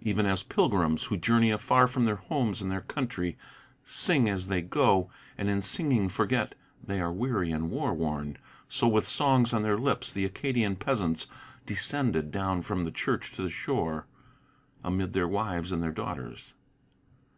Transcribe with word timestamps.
Even 0.00 0.24
as 0.24 0.42
pilgrims, 0.42 1.04
who 1.04 1.18
journey 1.18 1.50
afar 1.50 1.86
from 1.86 2.06
their 2.06 2.16
homes 2.16 2.62
and 2.62 2.72
their 2.72 2.80
country, 2.80 3.36
Sing 3.84 4.26
as 4.26 4.46
they 4.46 4.62
go, 4.62 5.10
and 5.36 5.50
in 5.50 5.60
singing 5.60 6.08
forget 6.08 6.54
they 6.82 6.98
are 6.98 7.12
weary 7.12 7.52
and 7.52 7.70
wayworn, 7.70 8.38
So 8.70 8.88
with 8.88 9.06
songs 9.06 9.52
on 9.52 9.62
their 9.62 9.76
lips 9.76 10.10
the 10.10 10.24
Acadian 10.24 10.76
peasants 10.76 11.26
descended 11.66 12.30
Down 12.30 12.62
from 12.62 12.86
the 12.86 12.90
church 12.90 13.32
to 13.32 13.42
the 13.42 13.50
shore, 13.50 14.06
amid 14.82 15.12
their 15.12 15.28
wives 15.28 15.72
and 15.72 15.82
their 15.82 15.92
daughters. 15.92 16.54